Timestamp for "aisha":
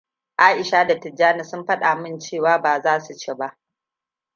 1.35-1.43